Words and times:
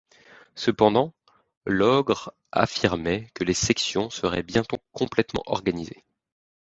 Cependant, 0.55 1.13
Logre 1.67 2.33
affirmait 2.51 3.27
que 3.35 3.43
les 3.43 3.53
sections 3.53 4.09
seraient 4.09 4.41
bientôt 4.41 4.79
complètement 4.93 5.43
organisées. 5.45 6.03